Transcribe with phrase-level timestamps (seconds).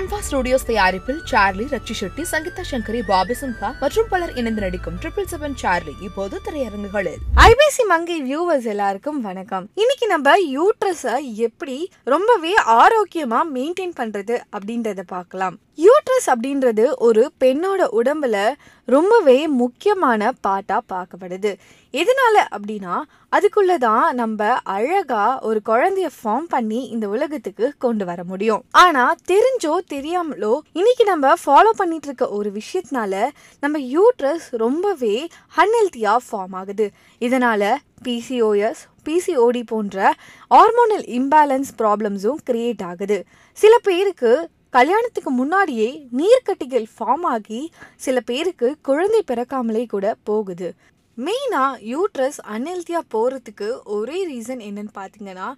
[0.00, 5.26] ரன்வா Studios தயாரிப்பில் Charlie ரச்சி Shetty Sangeetha Sankari Bobby Simha மற்றும் பலர் இணைந்து நடிக்கும் ட்ரிபிள்
[5.32, 7.18] செவன் சார்லி இப்போது திரையரங்குகளில்.
[7.48, 9.68] ஐபிசி மங்கை வியூவர்ஸ் எல்லாருக்கும் வணக்கம்.
[9.74, 15.58] இன்னைக்கு நம்ம யூட்ரஸை எப்படி ரொம்பவே ஆரோக்கியமா மெயின்டைன் பண்றது அப்படின்றத பார்க்கலாம்.
[15.86, 18.52] யூட்ரஸ் அப்படின்றது ஒரு பெண்ணோட உடம்புல
[18.84, 21.52] ரொம்பவே முக்கியமான பாட்டா பார்க்கப்படுது.
[21.92, 22.96] எதனால அப்படின்னா
[23.36, 28.64] அதுக்குள்ள தான் நம்ம அழகா ஒரு குழந்தைய ஃபார்ம் பண்ணி இந்த உலகத்துக்கு கொண்டு வர முடியும்.
[28.70, 33.28] ஆனா தெரிஞ்சோ தெரியாமலோ இன்னைக்கு நம்ம ஃபாலோ பண்ணிட்டு இருக்க ஒரு விஷயத்தினால
[33.60, 36.90] நம்ம யூட்ரஸ் ரொம்பவே அன்ஹெல்த்தியா ஃபார்ம் ஆகுது.
[37.20, 37.74] இதனால
[38.04, 40.14] பிசிஓஎஸ் பிசிஓடி போன்ற
[40.54, 43.24] ஹார்மோனல் இம்பேலன்ஸ் ப்ராப்ளம்ஸும் கிரியேட் ஆகுது.
[43.52, 50.74] சில பேருக்கு கல்யாணத்துக்கு முன்னாடியே நீர்க்கட்டிகள் ஃபார்ம் ஆகி சில பேருக்கு குழந்தை பிறக்காமலே கூட போகுது.
[51.26, 55.48] மெயினாக யூட்ரஸ் அன்ஹெல்த்தியாக போகிறதுக்கு ஒரே ரீசன் என்னன்னு பார்த்தீங்கன்னா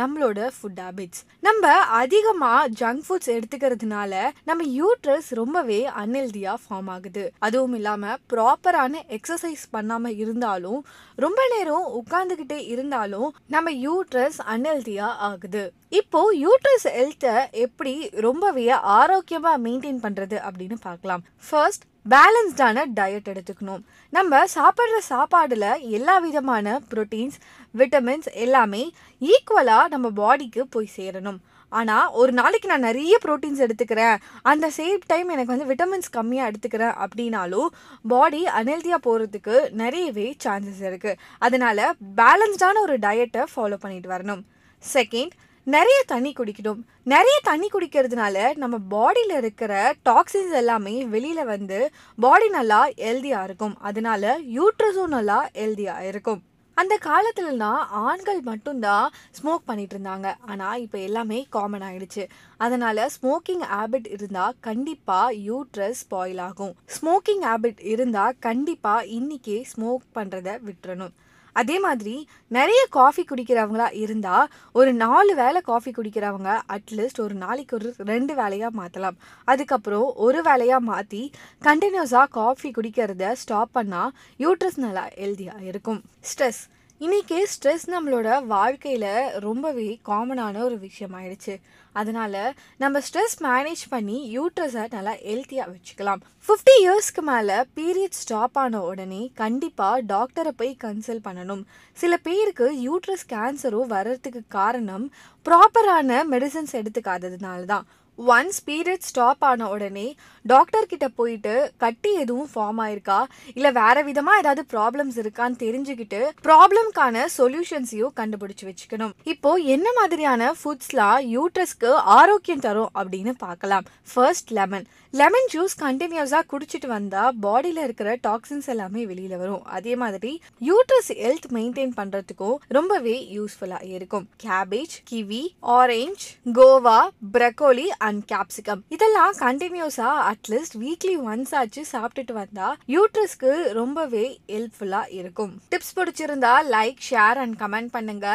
[0.00, 4.12] நம்மளோட ஃபுட் ஹேபிட்ஸ் நம்ம அதிகமாக ஜங்க் ஃபுட்ஸ் எடுத்துக்கிறதுனால
[4.48, 7.24] நம்ம யூட்ரஸ் ரொம்பவே அன்ஹெல்தியாக ஃபார்ம் ஆகுது.
[7.46, 10.80] அதுவும் இல்லாமல் ப்ராப்பரான எக்ஸசைஸ் பண்ணாமல் இருந்தாலும்
[11.24, 15.64] ரொம்ப நேரம் உட்காந்துக்கிட்டே இருந்தாலும் நம்ம யூட்ரஸ் அன்ஹெல்தியாக ஆகுது.
[16.00, 17.94] இப்போ யூட்ரஸ் ஹெல்த்தை எப்படி
[18.28, 21.24] ரொம்பவே ஆரோக்கியமாக மெயின்டைன் பண்ணுறது அப்படின்னு பார்க்கலாம்.
[21.48, 23.82] ஃபர்ஸ்ட் பேலன்ஸ்டான டயட் எடுத்துக்கணும்.
[24.16, 27.36] நம்ம சாப்பிட்ற சாப்பாடில் எல்லா விதமான ப்ரோட்டீன்ஸ்
[27.80, 28.82] விட்டமின்ஸ் எல்லாமே
[29.20, 31.40] ஈக்குவலாக நம்ம பாடிக்கு போய் சேரணும்.
[31.72, 34.16] ஆனால் ஒரு நாளைக்கு நான் நிறைய ப்ரோட்டீன்ஸ் எடுத்துக்கிறேன்.
[34.50, 37.70] அந்த சேம் டைம் எனக்கு வந்து விட்டமின்ஸ் கம்மியாக எடுத்துக்கிறேன் அப்படின்னாலும்
[38.12, 41.84] பாடி அனெல்தியாக போகிறதுக்கு நிறையவே சான்சஸ் இருக்குது அதனால்
[42.20, 44.44] பேலன்ஸ்டான ஒரு டயட்டை ஃபாலோ பண்ணிட்டு வரணும்.
[44.82, 45.34] செகண்ட்
[45.66, 46.80] நிறைய தண்ணி குடிக்கணும்.
[47.12, 49.72] நிறைய தண்ணி குடிக்கிறதுனால நம்ம பாடியில் இருக்கிற
[50.08, 51.78] டாக்ஸின்ஸ் எல்லாமே வெளியில் வந்து
[52.18, 53.76] பாடி நல்லா ஹெல்தியாக இருக்கும்.
[53.80, 56.42] அதனால யூட்ரஸும் நல்லா ஹெல்தியாக இருக்கும்.
[56.74, 59.06] அந்த காலத்துலலாம் ஆண்கள் மட்டும்தான்
[59.38, 60.28] ஸ்மோக் பண்ணிட்டு இருந்தாங்க.
[60.40, 62.26] ஆனால் இப்போ எல்லாமே காமன் ஆயிடுச்சு.
[62.56, 66.76] அதனால ஸ்மோக்கிங் ஹேபிட் இருந்தால் கண்டிப்பாக யூட்ரஸ் ஸ்பாயில் ஆகும்.
[66.96, 71.14] ஸ்மோக்கிங் ஹேபிட் இருந்தால் கண்டிப்பாக இன்னைக்கே ஸ்மோக் பண்ணுறத விட்டுறணும்.
[71.56, 72.14] அதே மாதிரி
[72.50, 78.78] நிறைய காஃபி குடிக்கிறவங்களா இருந்தால் ஒரு நாலு வேளை காஃபி குடிக்கிறவங்க அட்லீஸ்ட் ஒரு நாளைக்கு ஒரு ரெண்டு வேலையாக
[78.80, 79.18] மாற்றலாம்
[79.48, 81.22] அதுக்கப்புறம் ஒரு வேலையாக மாற்றி
[81.62, 86.00] கண்டினியூஸாக காஃபி குடிக்கிறத ஸ்டாப் பண்ணால் யூட்ரஸ் நல்லா ஹெல்த்தியாக இருக்கும்.
[86.30, 86.62] ஸ்ட்ரெஸ்
[87.04, 91.54] இன்னைக்கு ஸ்ட்ரெஸ் நம்மளோட வாழ்க்கையில் ரொம்பவே காமனான ஒரு விஷயம் ஆயிடுச்சு.
[91.92, 92.36] அதனால்
[92.82, 96.20] நம்ம ஸ்ட்ரெஸ் மேனேஜ் பண்ணி யூட்ரஸை நல்லா ஹெல்த்தியாக வச்சுக்கலாம்.
[96.46, 101.64] ஃபிஃப்டி இயர்ஸ்க்கு மேலே பீரியட் ஸ்டாப் ஆன உடனே கண்டிப்பாக டாக்டரை போய் கன்சல்ட் பண்ணணும்.
[102.02, 105.06] சில பேருக்கு யூட்ரஸ் கேன்சரும் வர்றதுக்கு காரணம்
[105.48, 107.88] ப்ராப்பரான மெடிசன்ஸ் எடுத்துக்காததுனால தான்.
[108.18, 110.14] ஒன்ஸ் பீரியட் ஸ்டாப் ஆன உடனே
[110.44, 113.24] டாக்டர் கிட்ட போயிட்டு கட்டி எதுவும் ஃபார்ம் ஆயிருக்கா?
[113.54, 119.14] இல்லை வேற விதமாக ஏதாவது ப்ராப்ளம்ஸ் இருக்கான்னு தெரிஞ்சுக்கிட்டு ப்ராப்ளம்க்கான சொல்யூஷன்ஸையும் கண்டுபிடிச்சு வச்சுக்கணும்.
[119.24, 123.86] இப்போ என்ன மாதிரியான ஃபுட்ஸ்லாம் யூட்ரஸ்க்கு ஆரோக்கியம் தரும் அப்படின்னு பார்க்கலாம்.
[124.12, 124.86] ஃபர்ஸ்ட் லெமன்
[125.20, 129.64] லெமன் ஜூஸ் கண்டினியூஸாக குடிச்சிட்டு வந்தால் பாடியில் இருக்கிற டாக்ஸின்ஸ் எல்லாமே வெளியில் வரும்.
[129.78, 130.32] அதே மாதிரி
[130.68, 134.28] யூட்ரஸ் ஹெல்த் மெயின்டைன் பண்ணுறதுக்கும் ரொம்பவே யூஸ்ஃபுல்லாக இருக்கும்.
[134.44, 135.42] Cabbage kiwi
[135.78, 136.24] orange
[136.58, 137.00] guava
[137.34, 144.24] broccoli and capsicum இதெல்லாம் கண்டினியூஸாக அட்லீஸ்ட் வீக்லி ஒன்ஸ் ஆச்சு சாப்பிட்டுட்டு வந்தால் யூட்ரஸ்க்கு ரொம்பவே
[144.54, 145.52] ஹெல்ப்ஃபுல்லாக இருக்கும்.
[145.74, 148.28] டிப்ஸ் பிடிச்சிருந்தா லைக் ஷேர் அண்ட் கமெண்ட் பண்ணுங்க.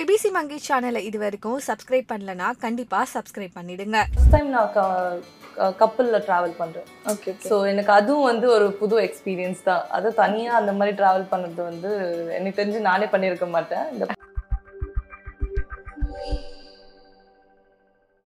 [0.00, 4.00] ஐபிசி மங்கி சேனலை இது வரைக்கும் சப்ஸ்கிரைப் பண்ணலனா கண்டிப்பாக சப்ஸ்கிரைப் பண்ணிடுங்க.
[4.16, 4.74] ஃபஸ்ட் டைம் நான்
[5.80, 9.82] கப்பலில் ட்ராவல் பண்ணுறேன் ஓகே ஸோ எனக்கு அதுவும் வந்து ஒரு புது எக்ஸ்பீரியன்ஸ் தான்.
[9.96, 11.90] அது தனியாக அந்த மாதிரி ட்ராவல் பண்ணுறது வந்து
[12.38, 13.84] எனக்கு தெரிஞ்சு நானே பண்ணியிருக்க மாட்டேன்.
[13.94, 14.06] இந்த